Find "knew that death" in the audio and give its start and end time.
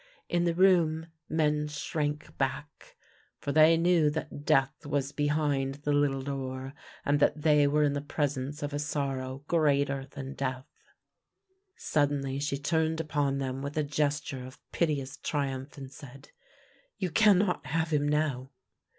3.77-4.85